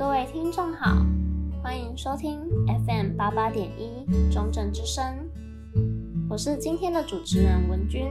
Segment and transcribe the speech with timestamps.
[0.00, 0.96] 各位听众好，
[1.62, 2.40] 欢迎收听
[2.86, 5.04] FM 八八点一中正之声，
[6.30, 8.10] 我是今天的主持人文君。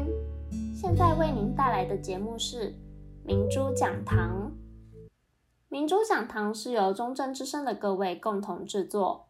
[0.75, 2.75] 现在为您带来的节目是
[3.25, 4.51] 明珠讲堂。
[5.67, 9.25] 明珠讲堂是由中正之声的各位共同制作，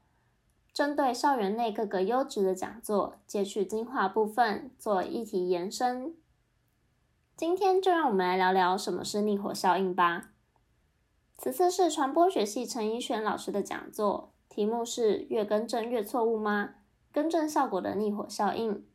[0.73, 6.13] 针对校园内各个优质的讲座，截取精华部分做议题延伸。
[7.37, 10.31] 今天就让我们来聊聊什么是逆火效应吧。
[11.41, 16.71] 此次是传播学系陈怡璇老师的讲座，题目是“越更正越错误吗？
[17.13, 18.85] 更正效果的逆火效应”。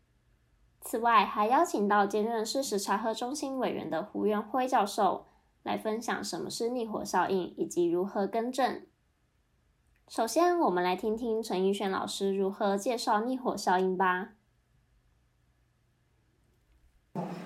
[0.83, 5.24] 此外，还邀请到兼任事实查核中心委员的胡元辉教授
[5.62, 8.84] 来分享什么是逆火效应以及如何更正。
[10.08, 14.34] 首先，我们来听听陈怡璇老师如何介绍逆火效应吧。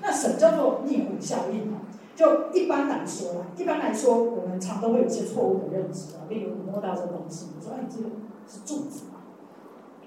[0.03, 1.79] 那什么叫做逆火效应呢？
[2.19, 6.27] 就一般来说啦，一般来说，我们常都会有一些错误的认知啊。
[6.29, 8.09] 例如，你摸到这个东西，你说：“哎，这个
[8.49, 9.21] 是柱子嘛？”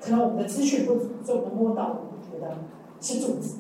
[0.02, 2.58] 可能我们的资讯不足，所以我们摸到，我们觉得
[3.00, 3.60] 是柱子。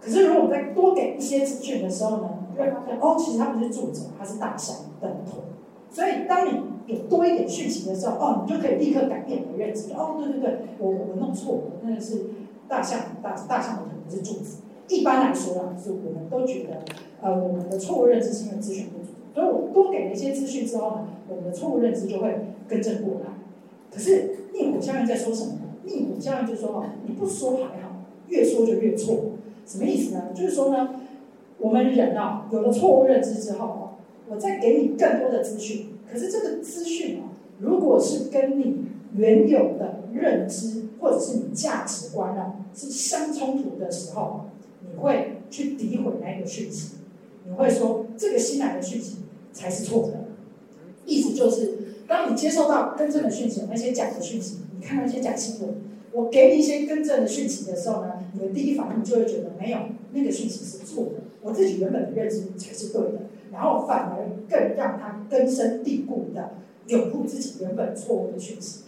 [0.00, 5.44] 可是，如果我们再多给一些资讯的时候呢，你会发现哦，其实它不是柱子，它是大象等同。
[5.88, 9.92] 所以，当你有多一点讯息的时候，哦，你就可以立刻改变你的认知。
[9.92, 12.24] 哦，对对对，我我弄错了，那个是
[12.66, 14.63] 大象，大大象的腿，不是柱子。
[14.88, 16.82] 一般来说啊，是我们都觉得，
[17.22, 22.34] 呃，我们的错误认知是因为资讯不足，所以我多给了一些资讯之后呢，我们的错误认知就会
[22.68, 23.30] 更正过来。
[23.90, 25.60] 可是逆火效应在说什么呢？
[25.84, 29.16] 逆火效应就说哦，你不说还好，越说就越错。
[29.66, 30.24] 什么意思呢？
[30.34, 30.90] 就是说呢，
[31.58, 33.88] 我们人啊，有了错误认知之后哦，
[34.28, 44.46] 我再给你更多的资讯，可是这个资讯啊，如果是跟你原有的认知或者是你价值观啊是相冲突的时候。
[44.90, 46.96] 你会去诋毁那个讯息，
[47.46, 49.18] 你会说这个新来的讯息
[49.52, 50.24] 才是错的，
[51.06, 55.74] 意思就是，当你接受到更正的讯息，那些假的讯息，你看那些假新闻，
[56.12, 59.78] 我给你一些更正的讯息的时候呢，你的第一反应就会觉得没有
[60.12, 63.20] 那个讯息是错的，我自己原本的认知才是对的，
[63.52, 66.54] 然后反而更让他根深蒂固的
[66.86, 68.80] 拥护自己原本错误的讯息，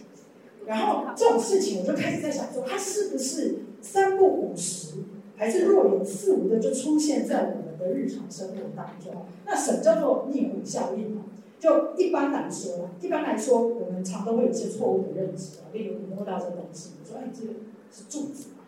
[0.65, 4.93] 然后这种事情我就开始在想说，他是不是三不五时？
[5.37, 9.25] 还是若有似无的就出现在我们的日常生活当中。
[9.45, 11.21] 那什么叫做逆回效应呢？
[11.59, 15.71] 就一般来说，一般来说，我们常都会有一些错误的认知啊。
[15.73, 17.53] 例如，你摸到这东西，你说：“哎，这个
[17.91, 18.65] 是柱子嘛？”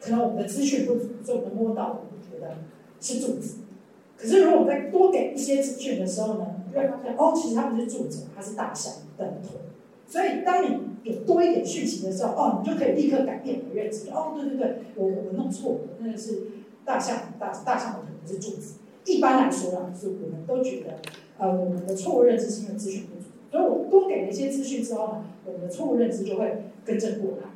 [0.00, 2.58] 可能我们的资讯不足，所以我们摸到，我们觉得
[3.00, 3.56] 是柱子。
[4.16, 9.56] 可是，如果我们再多给一些资讯的时候呢，你会发现哦，其实它不是柱子，它是大象等同。
[10.08, 14.10] 所以，当你有多一点讯息的时候，哦，你就可以立刻改变你的认知。
[14.10, 16.42] 哦，对对对，我我弄错了，那个是
[16.84, 18.74] 大象，大大象的可能是柱子。
[19.04, 20.98] 一般来说啊，是我们都觉得，
[21.38, 23.26] 呃，我们的错误认知是因为资讯不足。
[23.50, 27.48] 所以我多给了一些资讯之后呢，我们的错误认知就会更正过来。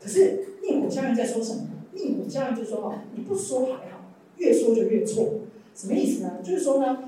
[0.00, 1.62] 可是逆火效应在说什么？
[1.92, 5.34] 逆火效应就说，哦，你不说还好，越说就越错。
[5.74, 6.38] 什么意思呢？
[6.42, 7.04] 就是说呢，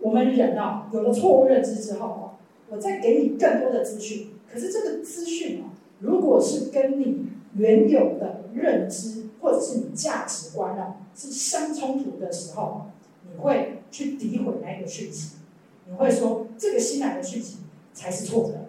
[0.00, 2.29] 我们人啊，有了错误认知之后啊，
[2.70, 4.28] 我再给你更多的资讯。
[4.50, 12.86] 可是这个资讯啊，如果是跟你原有的认知或者是你价值观啊是相冲突的时候，
[13.24, 15.36] 你会去诋毁那个讯息，
[15.88, 17.58] 你会说这个新来的讯息
[17.92, 18.66] 才是错的。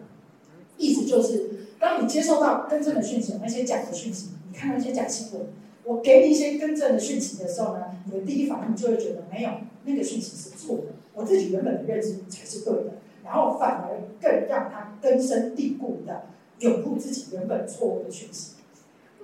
[0.77, 5.47] 意思就是，当你接受到更正的讯息，那些假的讯息，你看那些假新闻，
[5.83, 9.49] 我给你一些更正的讯息的时候呢，你的第一反应就会觉得没有
[9.85, 10.83] 那个讯息是错的，
[11.13, 13.00] 我自己原本的认知才是对的。
[13.23, 16.25] 然后反而更让他根深蒂固的
[16.59, 18.55] 拥护自己原本错误的讯息，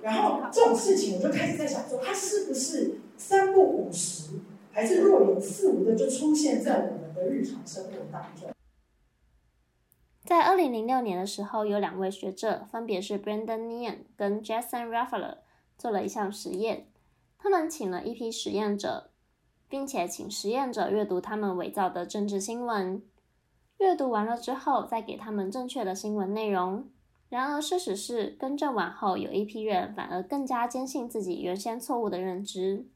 [0.02, 4.40] 然后这种事情我就开始在想说，他是不是三不五时，
[4.72, 8.50] 还是若有似无的就出现在我们的日常生活当中？
[10.24, 15.38] 在二零零六年的时候，有两位学者，分别是 Brendan Nyhan 跟 Jason Raffler，
[15.78, 16.88] 做了一项实验，
[17.38, 19.10] 他们请了一批实验者，
[19.68, 23.02] 并且请实验者阅读他们伪造的政治新闻。
[23.78, 26.88] 阅读完了之后，再给他们正确的新闻内容。
[27.28, 32.88] 然而，事实是，更正完后，有一批人反而更加坚信自己原先错误的认知。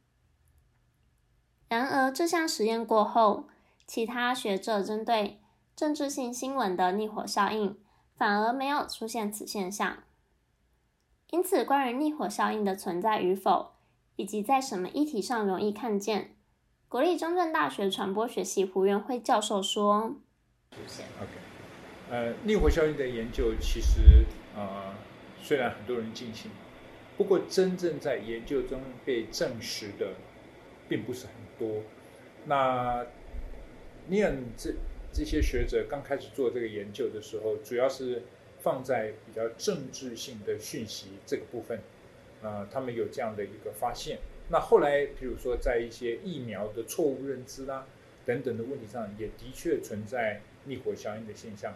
[1.69, 3.45] 然而，这项实验过后，
[3.87, 5.41] 其他学者针对
[5.77, 7.79] 政治性新闻的逆火效应，
[8.17, 9.99] 反而没有出现此现象。
[11.31, 13.73] 因此，关于逆火效应的存在与否，
[14.17, 16.35] 以及在什么议题上容易看见，
[16.89, 20.17] 国立中正大学传播学系胡元辉教授说。
[20.75, 21.31] OK，
[22.11, 24.25] 呃，逆火效应的研究其实
[24.57, 24.95] 呃，
[25.41, 26.51] 虽然很多人进行，
[27.17, 30.15] 不过真正在研究中被证实的
[30.89, 31.83] 并不是很多。
[32.47, 33.07] 那
[34.09, 34.75] 尼恩这
[35.13, 38.23] 这些学者刚开始做这个研究的时候，主要是
[38.61, 41.79] 放在比较政治性的讯息这个部分，
[42.43, 44.19] 啊、他们有这样的一个发现。
[44.49, 47.87] 那后来，比如说在一些疫苗的错误认知啦
[48.27, 51.75] 等等的问题上，也的确存在逆火效应的现象。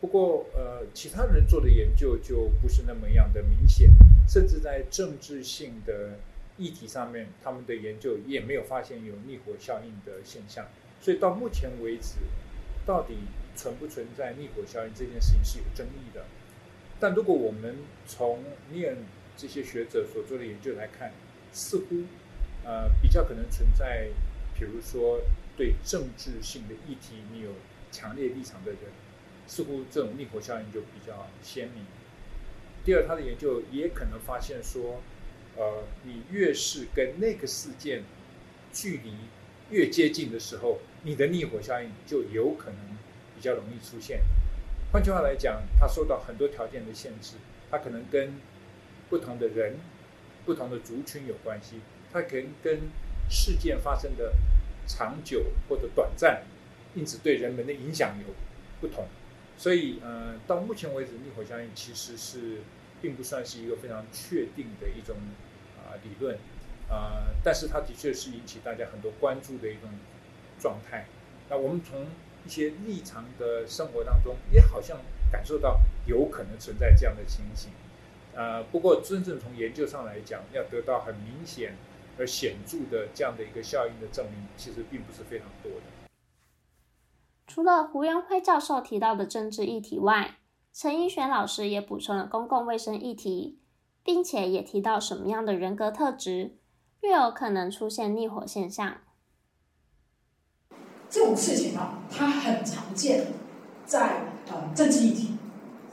[0.00, 3.90] 不过，呃，其他人做的研究就不是那么样的明显，
[4.28, 6.18] 甚至在政治性的
[6.58, 10.66] 议题上面，他们的研究也没有发现有逆火效应的现象。
[11.00, 12.16] 所以到目前为止，
[12.84, 13.14] 到底
[13.54, 16.24] 存不存在逆火效应这件事情是有争议的。
[16.98, 17.76] 但如果我们
[18.06, 18.42] 从
[18.72, 18.96] 念
[19.36, 21.12] 这些学者所做的研究来看，
[21.52, 22.04] 似乎，
[22.64, 24.08] 呃，比较可能存在，
[24.58, 25.20] 比如说
[25.56, 27.50] 对政治性的议题你有
[27.92, 28.80] 强烈立场的人，
[29.46, 31.84] 似乎这种逆火效应就比较鲜明。
[32.84, 35.00] 第二，他的研究也可能发现说，
[35.56, 38.02] 呃，你越是跟那个事件
[38.72, 39.14] 距离
[39.70, 42.98] 越接近的时候，你的逆火效应就有可能
[43.36, 44.22] 比较容易出现。
[44.90, 47.36] 换句话来讲，它受到很多条件的限制，
[47.70, 48.34] 它可能跟
[49.08, 49.76] 不同的人。
[50.44, 51.76] 不同的族群有关系，
[52.12, 52.80] 它可能跟
[53.30, 54.34] 事件发生的
[54.88, 56.42] 长久或者短暂，
[56.94, 58.34] 因此对人们的影响有
[58.80, 59.06] 不同。
[59.56, 62.62] 所以，呃，到目前为止，逆火效应其实是
[63.00, 65.16] 并不算是一个非常确定的一种
[65.78, 66.36] 啊、理论
[66.88, 69.88] 啊、但是它的确是引起大家很多关注的一种
[70.58, 71.06] 状态。
[71.48, 72.06] 那我们从
[72.44, 74.98] 一些日常的生活当中，也好像
[75.30, 77.70] 感受到有可能存在这样的情形。
[78.34, 81.76] 呃，不过真正从研究上来讲，要得到很明显
[82.18, 86.01] 而显著的这样的一个效应的证明，其实并不是非常多的。
[87.46, 90.36] 除了胡元辉教授提到的政治议题外，
[90.72, 93.60] 陈英选老师也补充了公共卫生议题，
[94.02, 96.58] 并且也提到什么样的人格特质
[97.00, 98.96] 越有可能出现逆火现象。
[101.10, 103.26] 这种事情啊，它很常见
[103.84, 105.28] 在呃政治议题。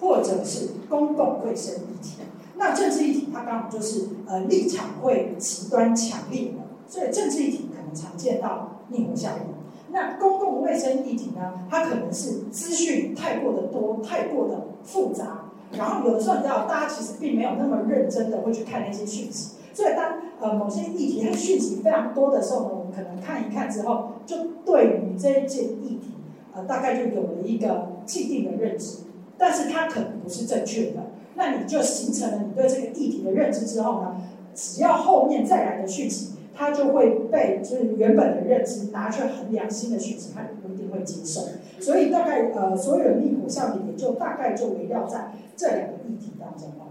[0.01, 2.21] 或者是公共卫生议题，
[2.55, 6.53] 那政治议题它刚好就是呃立场会极端强烈，
[6.87, 9.58] 所以政治议题可能常见到逆火效应。
[9.91, 26.13] 那公共卫生议题呢，它可能是资讯太过的多，太过的复杂，然后有的时候你知道，大家其实并没有那么认真的会去看那些讯息，所以当呃某些议题它讯息非常多的时候呢，我们可能看一看之后，就对于这一件议题
[26.53, 28.99] 呃大概就有了一个既定的认知。
[29.41, 30.97] 但是它可能不是正确的，
[31.35, 34.17] 那你就形成了你对这个议题的认知之后呢，
[34.53, 41.47] 只要后面再来的讯息，他就会被就是原本的认知拿去衡量新的讯息，他也不一定会接受。
[41.79, 46.89] 所以大概呃，所有的逆火效应也就大概就围绕在这两个议题当中了。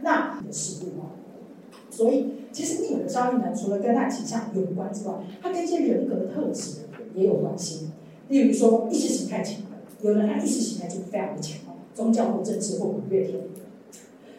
[0.00, 1.14] 那你的事物啊，
[1.90, 6.80] 所以其实逆火效应呢，除了跟它倾向有关之外，它跟一些人格的特质
[7.14, 7.90] 也有关系。
[8.28, 9.62] 例如说意识形态强。
[10.00, 11.60] 有人他意识形态就非常的强，
[11.94, 13.38] 宗教或政治或五月天。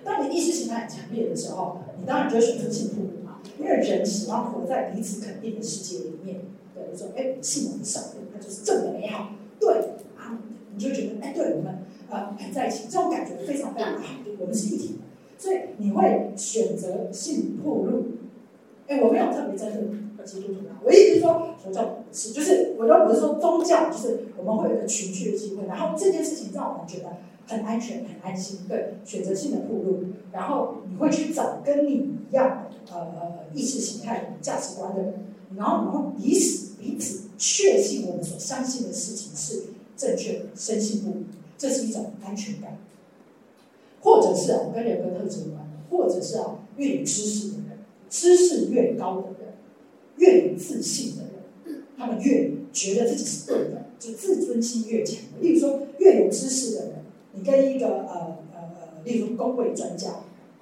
[0.04, 2.96] 当你意识形态很强烈的时候，你当然就会选择进步，
[3.60, 6.42] 因为人喜欢活在彼此肯定的世界里面。
[6.76, 8.04] 对，说哎，信我的上，
[8.34, 9.30] 那就是正的美好。
[9.60, 9.74] 对
[10.18, 10.40] 啊，
[10.74, 15.00] 你就觉得哎，对我们呃很在一起，这种感觉非常非常好，我们是一体的，
[15.38, 18.06] 所以你会选择性暴露。
[18.88, 19.72] 哎，我没有特别针
[20.18, 27.18] 对基督徒啊，我意思是说，佛教是，就是我说我是说宗教，就是我们会有一个群聚的机会，然后这件事情让我们觉得
[27.48, 35.14] 很安全、很安心，对，选择性的暴露，然后你会去找跟你一样呃意识形态、价值观的人，
[35.56, 39.64] 然后然后彼此彼此确信我们所相信的事情是
[39.96, 41.24] 正确的，深信不疑，
[41.58, 42.78] 这是一种安全感，
[44.02, 47.64] 或者是啊跟人格特质有关，或者是啊越有知识的人。
[48.10, 49.56] 知识越高的人，
[50.18, 55.18] 越有自信的人，他们越觉得自己是对的，就自尊心越强。
[55.42, 56.94] 例如说，越有知识的人，
[57.34, 60.10] 你跟一个呃呃呃，例如公卫专家，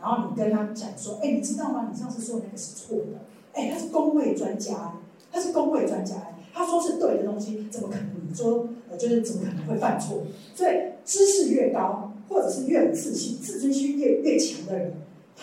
[0.01, 1.89] 然后你跟他讲说，哎，你知道吗？
[1.91, 3.21] 你上次说那个是错的。
[3.53, 4.93] 哎，他是公卫专家，
[5.31, 6.15] 他是公卫专家，
[6.53, 8.05] 他说是对的东西，怎么可能？
[8.27, 10.23] 你说呃，就是怎么可能会犯错？
[10.55, 10.71] 所以，
[11.05, 14.93] 知识越高，或者是越有自信、自尊心越越强的人。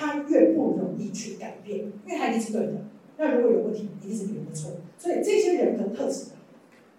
[0.01, 2.73] 他越不容易去改变，因为他一定是对的。
[3.17, 4.71] 那如果有问题，一定是别人的错。
[4.97, 6.27] 所以这些人的特质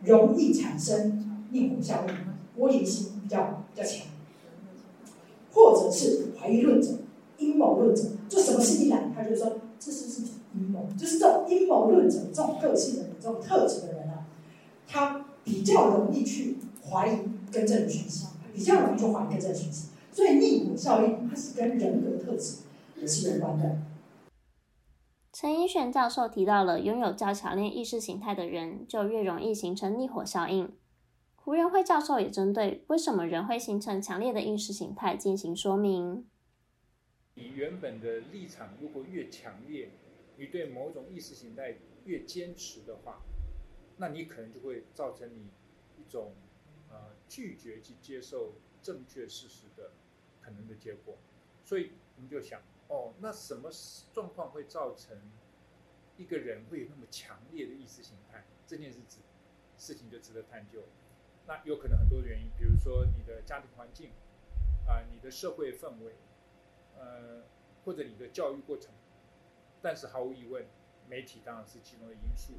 [0.04, 4.08] 容易产生逆火效应，玻璃心比较比较强，
[5.60, 6.92] 或者是怀疑论者、
[7.38, 8.04] 阴谋论者。
[8.30, 10.22] 就什么事一来，他就说这是是
[10.56, 14.26] 阴谋，就是这种阴谋论者、这种个性的人、这种特质的人啊，
[14.88, 17.18] 他比较容易去怀疑
[17.52, 19.90] 跟正的讯息，比较容易去怀疑跟正的讯息。
[20.12, 22.58] 所以逆火效应它是跟人格特质
[22.96, 23.78] 也是有关的。
[25.34, 30.72] 陈英选教授提到了，拥有较强烈意识形态的人就越容易形成逆火效应。
[31.42, 36.30] 胡元辉教授也针对为什么人会形成强烈的意识形态进行说明。
[37.36, 39.90] 你原本的立场如果越强烈，
[40.38, 43.22] 你对某种意识形态越坚持的话，
[43.98, 45.48] 那你可能就会造成你
[45.98, 46.34] 一种
[46.90, 49.92] 呃拒绝去接受正确事实的
[50.42, 51.16] 可能的结果。
[51.64, 53.72] 所以我们就想，哦，那什么
[54.14, 55.18] 状况会造成
[56.18, 58.44] 一个人会有那么强烈的意识形态？
[58.68, 59.22] 这件事情
[59.78, 60.84] 事情就值得探究。
[61.50, 64.12] 那有可能很多原因，比如说你的家庭环境，
[64.86, 66.14] 啊、你的社会氛围，
[66.96, 67.42] 呃，
[67.84, 68.94] 或者你的教育过程。
[69.82, 70.64] 但是毫无疑问，
[71.08, 72.54] 媒体当然是其中的因素。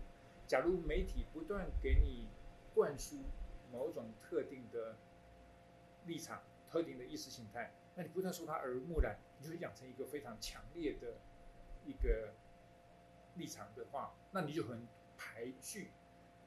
[0.45, 2.27] 假如媒体不断给你
[2.75, 3.19] 灌输
[3.71, 4.97] 某种特定的
[6.07, 11.15] 立场、特定的意识形态，那你不断受它耳濡目染，你就会养成一个非常强烈的
[11.87, 12.33] 一个
[13.37, 14.85] 立场的话，那你就很
[15.17, 15.93] 排拒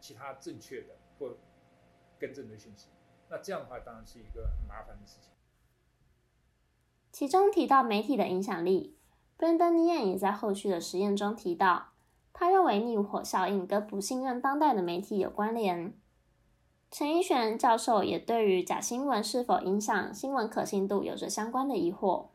[0.01, 1.37] 其他正确的或。
[2.23, 2.87] 更正的讯息，
[3.29, 5.29] 那这样的话当然是一个很麻烦的事情。
[7.11, 8.95] 其中提到媒体的影响力
[9.37, 11.87] ，Brendan Nyan 也在后续的实验中提到，
[12.31, 15.93] 他认为逆火效应跟不信任当代的媒体有关联。
[16.89, 22.27] 陈一璇教授也对于假新闻是否影响新闻可信度有着相关的疑惑。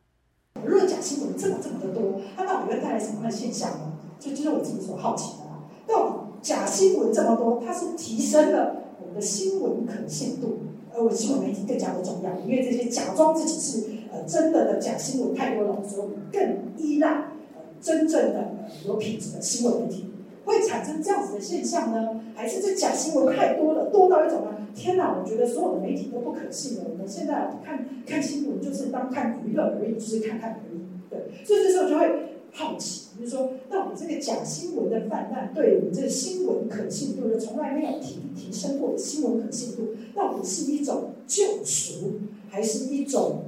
[0.62, 3.98] 如果假新闻这么这么的多，它到底会带来什么样的现象呢？
[4.20, 5.62] 就就是我自己所好奇的啦。
[5.86, 8.87] 到底假新闻这么多，它是提升了？
[9.00, 10.58] 我们的新闻可信度，
[10.94, 17.08] 而我新闻媒体更加的重要，因为这些假装自己是呃真的的假新闻太多了，所以我们更依赖
[17.54, 18.54] 呃真正的
[18.86, 20.04] 有品质的新闻媒体。
[20.44, 22.20] 会产生这样子的现象呢？
[22.34, 24.66] 还是这假新闻太多了，多到一种呢？
[24.74, 25.14] 天哪！
[25.18, 26.84] 我觉得所有的媒体都不可信了。
[26.90, 30.80] 我们现在看看新闻就是当看娱乐而已，就是看看而已。
[31.10, 32.27] 对，所以这时候就会。
[32.58, 42.18] 好奇，就是说，到底这个假新闻的泛滥，对我们这个新闻可信度，就从来没有提提升过的新闻可信度，到底是一种救赎，
[42.50, 43.44] 还是一种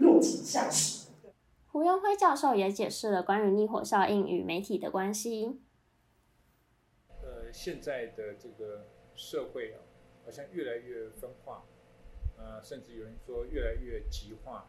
[0.00, 1.06] 落井下石？
[1.70, 5.60] 胡永辉教授也解释了关于逆火效应与媒体的关系。
[7.10, 9.78] 呃，现在的这个社会啊，
[10.24, 11.64] 好像越来越分化，
[12.36, 14.68] 呃，甚至有人说越来越极化。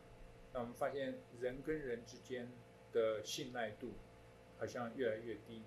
[0.53, 2.51] 那我们发现人跟人之间。
[2.91, 3.93] 的信赖度
[4.57, 5.63] 好像越来越低，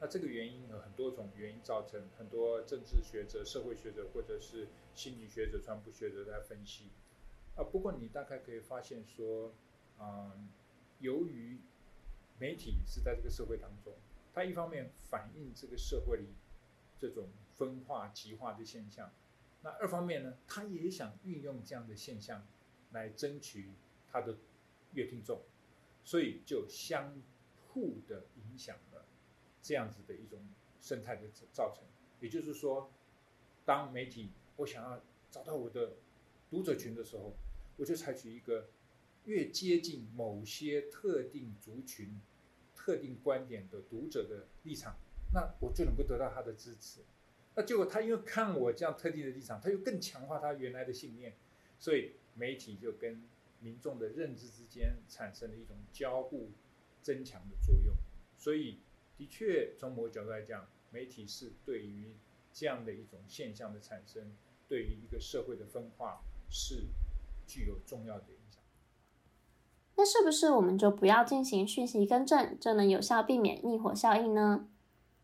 [0.00, 6.90] 那这个原因有很多种原因造成，很多政治学者、社会学者或者是心理学者、传播学者在分析。
[7.56, 9.52] 啊，不过你大概可以发现说，
[9.98, 10.48] 嗯，
[11.00, 11.58] 由于
[12.38, 13.92] 媒体是在这个社会当中，
[14.32, 16.28] 它一方面反映这个社会里
[17.00, 19.10] 这种分化、极化的现象，
[19.62, 22.46] 那二方面呢，它也想运用这样的现象
[22.92, 23.70] 来争取
[24.12, 24.36] 它的
[24.92, 25.42] 阅听众。
[26.08, 27.20] 所以就相
[27.66, 29.04] 互的影响了，
[29.60, 30.40] 这样子的一种
[30.80, 31.84] 生态的造成。
[32.18, 32.90] 也就是说，
[33.66, 35.96] 当媒体我想要找到我的
[36.48, 37.34] 读者群的时候，
[37.76, 38.70] 我就采取一个
[39.26, 42.18] 越接近某些特定族群、
[42.74, 44.96] 特定观点的读者的立场，
[45.34, 47.02] 那我就能够得到他的支持。
[47.54, 51.36] 那结果他因为看我这样特定的立场，他又更强化他原来的信念，
[51.78, 53.22] 所以媒体就跟。
[53.60, 56.50] 民众的认知之间产生了一种交互
[57.02, 57.94] 增强的作用，
[58.36, 58.78] 所以
[59.16, 62.16] 的确从某个角度来讲，媒体是对于
[62.52, 64.32] 这样的一种现象的产生，
[64.68, 66.86] 对于一个社会的分化是
[67.46, 68.62] 具有重要的影响。
[69.96, 74.68] 那是不是我们就不要进行讯息更正，就能有效避免逆火效应呢？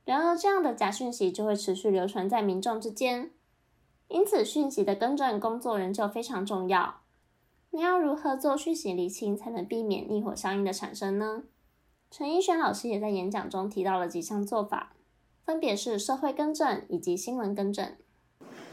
[0.04, 3.30] 然而，这样的假讯息就会持续流传在民众之间，
[4.08, 7.03] 因此讯息的更正工作仍旧非常重要。
[7.74, 11.42] 你要如何做讯息厘清，才能避免逆火效应的产生呢？
[12.08, 14.92] 陈奕轩老师也在演讲中提到了几项做法，
[15.44, 17.84] 分别是社会更正以及新闻更正。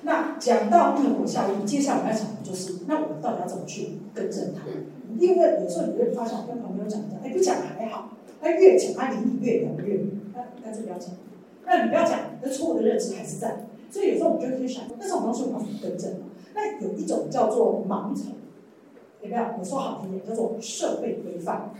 [0.03, 4.61] 那讲到逆火效应，接下来要讲的就是，那我们到底要怎么去更正它？
[5.17, 11.09] 因为有时候你会发现，跟朋友讲讲，哎，不讲还好，他越讲他离你越远越远，那干脆不要讲。
[11.65, 13.65] 那你不要讲，那错误的认知还是在。
[13.89, 16.21] 所以有时候我们就可以想，那这种东西我们要怎么更正？
[16.53, 18.33] 那有一种叫做盲从。
[19.21, 19.43] 有没有？
[19.59, 21.71] 我说好听点，叫做社会规范、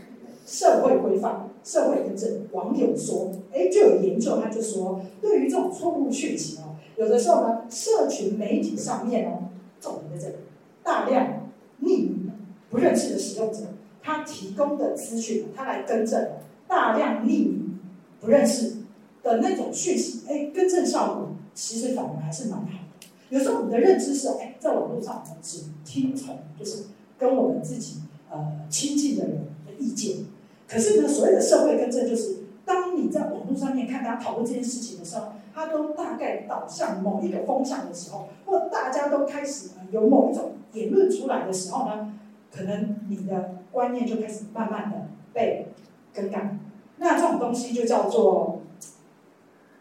[0.46, 2.46] 社会规范、社会更正。
[2.52, 9.48] 网友说，哎，就有研究，他就说，对于这种错误讯息哦，有的时候呢，社群媒体上面哦，
[9.80, 10.36] 重点在这里，
[10.84, 11.50] 大量
[11.82, 12.30] 匿名、
[12.70, 13.60] 不认识的使用者，
[14.02, 16.30] 他提供的资讯，他来更正
[16.68, 17.80] 大量匿名、
[18.20, 18.76] 不认识
[19.22, 23.08] 的那种讯息，哎，更正效果其实反而还是蛮好的。
[23.30, 26.84] 有时候我们的认知是，哎，在网络上我们只听从，就是。
[27.22, 30.24] 跟我们自己呃亲近的人的意见，
[30.68, 42.12] 可是呢，所谓的社会更正，就是当你在网络上面看他讨论这件事情的时候，他都大概导向某一个风向的时候，或大家都开始有某一种言论出来的时候呢，
[42.50, 45.68] 可能你的观念就开始慢慢的被
[46.12, 46.58] 更改。
[46.96, 48.62] 那这种东西就叫做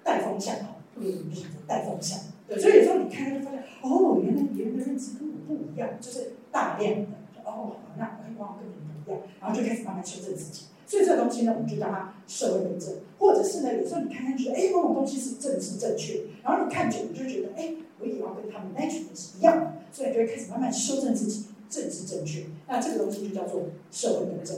[0.03, 2.19] 带风向哈，不如你就带风向。
[2.47, 7.07] 对，所以有时候你看就发现，哦，原来别人的认知跟我不一样，就是大量的，
[7.51, 8.73] 哦，那我跟光跟你
[9.05, 10.65] 不一样，然后就开始慢慢修正自己。
[10.85, 22.45] 所以这个东西呢，我们就叫它社会验证，或者是呢，有时候你看看觉得，哎，某种东西是正是正确，然后你看久了就觉得，哎，我也要跟他们 match 的是一样的，所以就会开始慢慢修正自己，正是正确。
[22.67, 24.57] 那这个东西就叫做社会验证。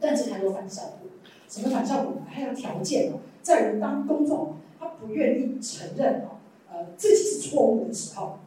[0.00, 1.10] 但是它有反效果，
[1.48, 2.22] 什么反效果呢？
[2.28, 6.38] 还有条件哦，在于当公众他不愿意承认哦，
[6.70, 8.38] 呃，自己是错误的时候，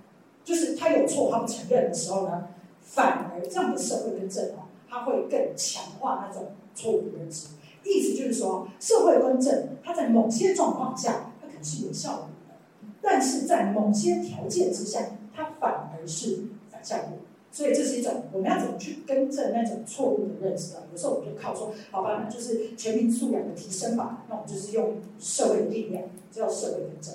[0.43, 2.47] 就是他有错他不承认的时候呢，
[2.86, 6.54] 反而这样的社会更正哦，它会更强化那种。
[6.77, 7.48] 错误的认知，
[7.86, 12.56] 意思就是说，社会更正，它在某些状况下，它可能是有效果的，
[13.01, 15.01] 但是在某些条件之下，
[15.34, 17.20] 它反而是反效果。
[17.50, 20.84] 所以这是一种我们要怎么去更正那种错误的认知啊？
[20.92, 27.13] 有时候我们就靠说，好吧，那就是全民素养的提升吧，那我们就是用社会的力量，叫社会更正。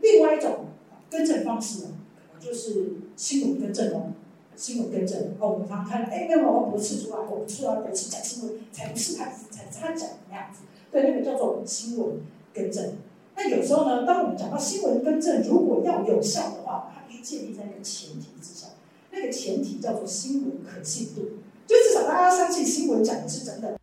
[0.00, 0.66] 另外一种
[1.10, 4.12] 更正方式呢，可能就是新闻更正哦。
[4.56, 10.62] 新闻更正哦，我们常常看，哎，没有，我不是出来，我不是要讲新闻，才不是他，才他讲的那样子。
[10.90, 12.20] 对，那个叫做新闻
[12.54, 12.96] 更正。
[13.34, 18.70] 那有时候呢，当我们讲到新闻更正，如果要有效的话，它必须建立在一个前提之上，
[19.10, 21.22] 那个前提叫做新闻可信度，
[21.66, 23.78] 就至少大家相信新闻讲的是真的。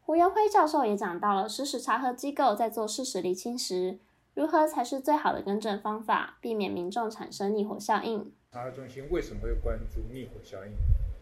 [0.00, 4.00] 胡耀辉教授也讲到了，事实查核机构在做事实厘清时，
[4.34, 8.32] 如何才是最好的更正方法，避免民众产生逆火效应。
[8.50, 10.72] 查核中心为什么会关注逆火效应？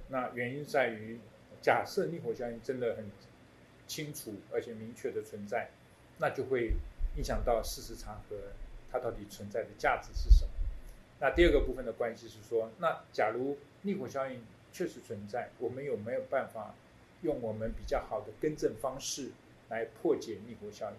[0.09, 1.18] 那原因在于，
[1.61, 3.04] 假设逆火效应真的很
[3.88, 5.71] 清楚而且明确的存在，
[6.18, 6.75] 那就会
[7.16, 8.37] 影响到事实查核
[8.92, 10.52] 它到底存在的价值是什么。
[11.18, 14.40] 那第二个部分的关系是说，那假如逆火效应
[14.73, 16.76] 确实存在，我们有没有办法
[17.23, 19.32] 用我们比较好的更正方式
[19.69, 20.97] 来破解逆火效应？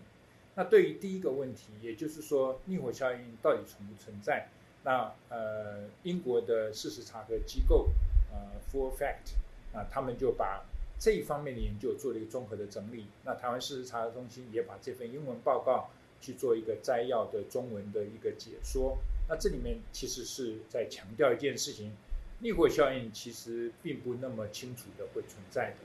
[0.56, 4.50] 那对于第一个问题，也就是说逆火效应到底存不存在？
[4.84, 7.90] 那呃，英国的事实查核机构，
[8.32, 8.38] 呃
[8.72, 9.36] ，Full Fact，
[9.74, 10.66] 啊，他们就把
[10.98, 13.08] 这一方面的研究做了一个综合的整理。
[13.26, 15.90] 那台湾事实查核中心也把这份英文报告
[16.22, 18.98] 去做一个摘要的中文的一个解说。
[19.28, 21.92] 那这里面其实是在强调一件事情：
[22.40, 25.78] 逆火效应其实并不那么清楚的会存在的。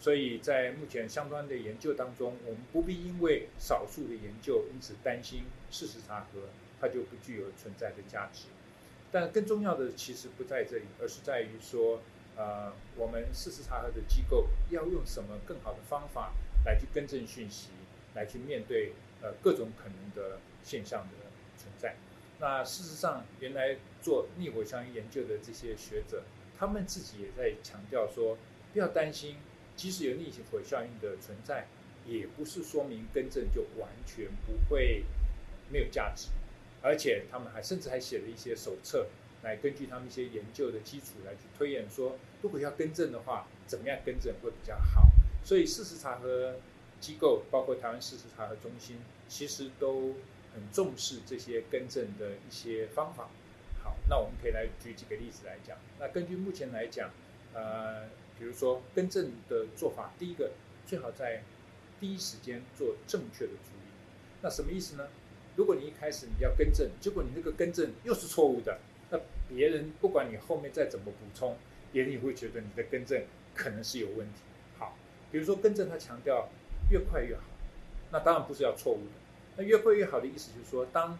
[0.00, 6.40] 所以在目前相关的研究当中，我们不必因为少数的研究因此担心事实查核。
[6.80, 8.44] 它就不具有存在的价值，
[9.10, 12.00] 但更重要的其实不在这里，而是在于说，
[12.36, 16.34] 呃，我们事实查核的机构要用什么更好的方法
[16.64, 17.70] 来去更正讯息，
[18.14, 21.14] 来去面对呃各种可能的现象的
[21.56, 21.96] 存在。
[22.38, 26.22] 那事实上，原来做逆火效应研究的这些学者，
[26.58, 28.36] 他们自己也在强调说，
[28.74, 29.36] 不要担心，
[29.74, 31.66] 即使有逆火效应的存在，
[32.04, 35.04] 也不是说明更正就完全不会
[35.70, 36.28] 没有价值。
[36.86, 39.08] 而且他们还甚至还写了一些手册，
[39.42, 45.08] 来根据他们一些研究的基础来去推演说，如果要更正的话，怎么样更正会比较好。
[45.44, 46.54] 所以事实查核
[47.00, 50.14] 机构，包括台湾事实查核中心，其实都
[50.54, 53.30] 很重视这些更正的一些方法。
[53.82, 55.76] 好，那我们可以来举几个例子来讲。
[55.98, 57.10] 那根据目前来讲，
[57.52, 58.04] 呃，
[58.38, 60.52] 比如说更正的做法，第一个
[60.86, 61.42] 最好在
[61.98, 63.90] 第一时间做正确的处理。
[64.40, 65.08] 那什么意思呢？
[65.56, 68.78] 如果你一开始你要更正，结果你那个更正又是错误的，
[69.10, 71.56] 那别人不管你后面再怎么补充，
[71.90, 74.42] 别人也会觉得你的更正可能是有问题。
[74.78, 74.94] 好，
[75.32, 76.50] 比如说更正他强调
[76.90, 77.42] 越快越好，
[78.12, 79.12] 那当然不是要错误的。
[79.56, 81.18] 那越快越好的意思就是说，当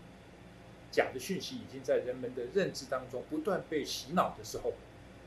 [0.90, 4.74] 假的讯息已经在人们的认知当中不断被洗脑的时候，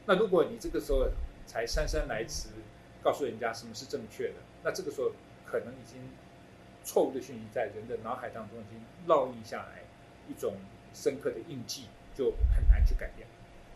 [0.06, 1.08] 那如果你这个时候
[1.48, 2.50] 才姗姗来迟
[3.02, 5.12] 告诉人家什么是正确的，那这个时候
[5.48, 6.00] 可能已经。
[6.84, 9.84] 错误的讯息在人的脑海当中已经烙印下来，
[10.28, 10.54] 一种
[10.94, 13.28] 深刻的印记，就很难去改变。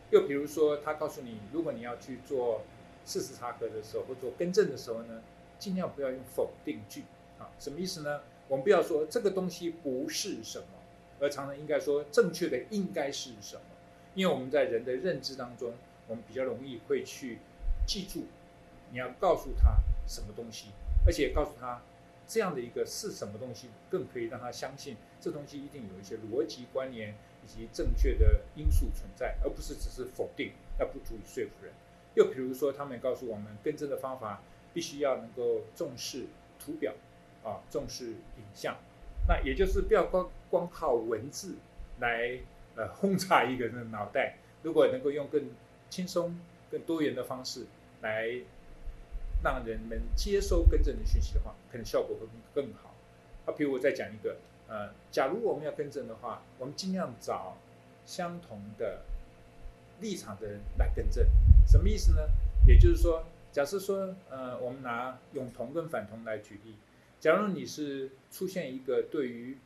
[0.10, 2.62] 又比如说，他告诉你，如果你要去做
[3.06, 5.22] 事实查核的时候，或做更正的时候呢，
[5.60, 7.04] 尽量不要用否定句
[7.40, 7.50] 啊。
[7.60, 8.22] 什么意思呢？
[8.48, 10.66] 我们不要说这个东西不是什么，
[11.20, 13.62] 而常常应该说正确的应该是什么。
[14.16, 15.74] 因为我们在人的认知当中，
[16.08, 17.40] 我们比较容易会去
[17.88, 18.26] 记住
[18.92, 20.68] 你要告诉他什么东西，
[21.06, 21.82] 而且告诉他。
[22.28, 31.74] 这样的一个是什么东西，更可以让他相信这东西一定有一些逻辑关联以及正确的因素存在，而不是只是否定，那不足以说服人。
[32.16, 34.42] 又比如说，他们告诉我们，更正的方法
[34.74, 36.26] 必须要能够重视
[36.60, 36.94] 图表，
[37.44, 38.78] 啊，重视影像，
[39.28, 41.56] 那也就是不要光光靠文字
[42.00, 42.40] 来
[42.76, 45.50] 呃轰炸一个人的脑袋，如果能够用更
[45.90, 47.66] 轻松、更多元的方式
[48.02, 48.30] 来
[49.44, 52.96] 让人们接收更正的讯息的话，可能效果会更好。
[53.46, 57.58] 啊，比如我再讲一个，呃，假如我们要更正的话，我们尽量找
[58.06, 59.02] 相同的
[60.00, 61.28] 立场的人来更正。
[61.68, 62.22] 什么意思呢？
[62.66, 66.76] 也就是说，假设说，呃，我们拿永同跟反同来举例。
[67.20, 69.58] 假如你是出现一个对于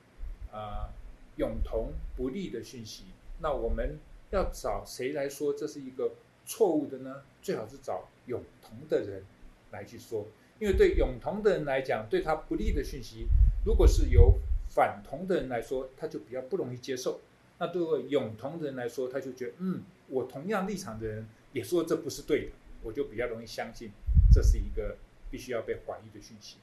[0.51, 0.89] 啊
[1.37, 3.05] 永同不利的讯息，
[3.39, 3.99] 那我们
[4.31, 6.11] 要找谁来说这是一个
[6.45, 7.21] 错误的呢？
[7.41, 9.23] 最好是找永同的人
[9.71, 10.27] 来去说，
[10.59, 13.27] 因为对永同的人来讲，对他不利的讯息，
[13.65, 17.19] 如果是由反同的人来说，他就比较不容易接受。
[17.59, 22.51] 那对永同的人来说，他就觉得，嗯，我同样立场的人也说这不是对的，
[22.83, 23.89] 我就比较容易相信
[24.31, 24.97] 这是一个
[25.31, 26.57] 必须要被怀疑的讯息。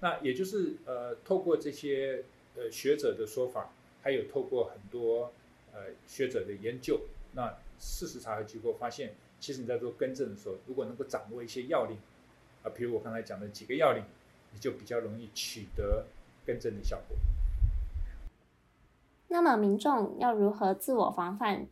[0.00, 2.24] 那也就是呃，透过这些
[2.56, 5.32] 呃学者的说法，还有透过很多
[5.72, 7.02] 呃学者的研究，
[7.34, 11.96] 那事实查核机构发现，其实你在做更正的时候，如果能够掌握一些要领，
[12.62, 14.04] 啊、呃，比如我刚才讲的几个要领，
[14.52, 16.06] 你就比较容易取得
[16.46, 17.16] 更正的效果。
[19.28, 21.68] 那么民众要如何自我防范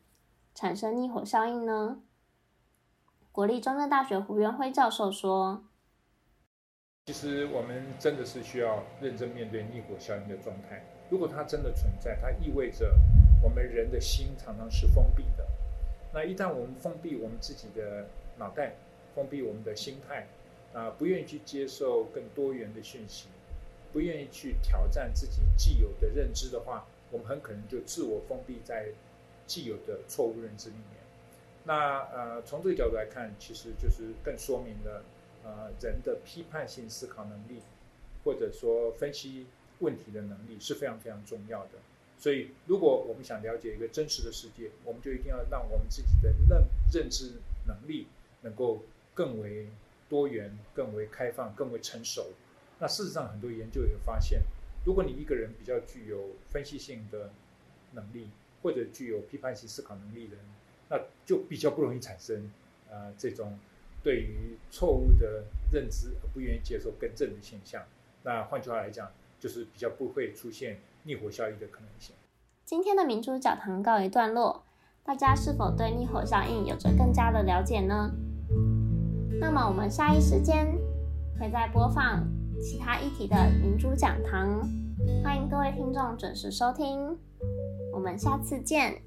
[0.54, 2.00] 产生逆火效应呢？
[3.32, 5.64] 国立中正大学胡元辉教授说。
[7.06, 10.84] 其实我们真的是需要认真面对逆火效应的状态。
[11.08, 12.94] 如果它真的存在，它意味着
[13.42, 15.46] 我们人的心常常是封闭的。
[16.12, 18.74] 那一旦我们封闭我们自己的脑袋，
[19.14, 20.26] 封闭我们的心态，
[20.72, 23.28] 啊，不愿意去接受更多元的讯息，
[23.92, 28.88] 不愿意去挑战自己既有的认知的话，我们很可能就自我封闭在
[29.46, 31.02] 既有的错误认知里面。
[31.64, 35.04] 那呃，从这个角度来看，其实就是更说明了。
[35.44, 37.62] 呃，人的批判性思考能力，
[38.22, 39.46] 或者说分析
[39.78, 41.78] 问题的能力是非常非常重要的。
[42.18, 47.34] 所以，如果我们想了解一个真实的世界，我们就一定要让我们自己的认认知
[47.66, 48.08] 能力
[48.42, 48.82] 能够
[49.14, 49.68] 更为
[50.08, 52.32] 多元、更为开放、更为成熟。
[52.78, 54.42] 那事实上，很多研究也发现，
[54.84, 57.30] 如果你一个人比较具有分析性的
[57.92, 58.28] 能力，
[58.62, 60.44] 或者具有批判性思考能力的人，
[60.88, 62.50] 那就比较不容易产生
[62.90, 63.58] 呃这种。
[64.00, 67.82] 对于错误的认知而不愿意接受更正的现象，
[68.22, 72.14] 那换句话来讲，就是比较不会出现逆火效应的可能性。
[72.64, 74.64] 今天的民主讲堂告一段落，
[75.02, 78.12] 大家是否对逆火效应有着更加的了解呢？
[79.40, 80.66] 那么我们下一时间
[81.38, 82.26] 会再播放
[82.60, 84.60] 其他议题的明珠讲堂，
[85.22, 87.16] 欢迎各位听众准时收听，
[87.92, 89.00] 我们下次见。